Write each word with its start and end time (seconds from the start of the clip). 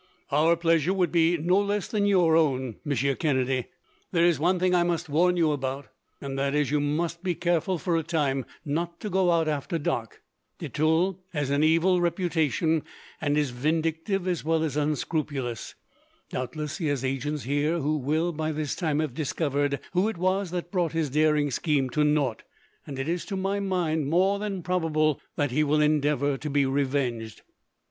"Our 0.31 0.55
pleasure 0.57 0.95
would 0.95 1.11
be 1.11 1.37
no 1.37 1.59
less 1.59 1.87
than 1.87 2.07
your 2.07 2.35
own, 2.35 2.77
Monsieur 2.83 3.13
Kennedy. 3.13 3.67
"There 4.11 4.25
is 4.25 4.39
one 4.39 4.57
thing 4.57 4.73
I 4.73 4.81
must 4.81 5.09
warn 5.09 5.37
you 5.37 5.51
about, 5.51 5.89
and 6.19 6.39
that 6.39 6.55
is, 6.55 6.71
you 6.71 6.79
must 6.79 7.21
be 7.21 7.35
careful 7.35 7.77
for 7.77 7.95
a 7.95 8.01
time 8.01 8.45
not 8.65 8.99
to 9.01 9.11
go 9.11 9.29
out 9.29 9.47
after 9.47 9.77
dark. 9.77 10.23
De 10.57 10.69
Tulle 10.69 11.19
has 11.33 11.51
an 11.51 11.63
evil 11.63 12.01
reputation, 12.01 12.81
and 13.21 13.37
is 13.37 13.51
vindictive 13.51 14.27
as 14.27 14.43
well 14.43 14.63
as 14.63 14.75
unscrupulous. 14.75 15.75
Doubtless, 16.31 16.79
he 16.79 16.87
has 16.87 17.05
agents 17.05 17.43
here 17.43 17.77
who 17.77 17.95
will, 17.97 18.31
by 18.31 18.51
this 18.51 18.73
time, 18.75 19.01
have 19.01 19.13
discovered 19.13 19.79
who 19.93 20.09
it 20.09 20.17
was 20.17 20.49
that 20.49 20.71
brought 20.71 20.93
his 20.93 21.11
daring 21.11 21.51
scheme 21.51 21.91
to 21.91 22.03
naught; 22.03 22.41
and 22.87 22.97
it 22.97 23.07
is, 23.07 23.23
to 23.25 23.35
my 23.37 23.59
mind, 23.59 24.07
more 24.09 24.39
than 24.39 24.63
probable 24.63 25.21
that 25.35 25.51
he 25.51 25.63
will 25.63 25.79
endeavour 25.79 26.37
to 26.39 26.49
be 26.49 26.65
revenged." 26.65 27.43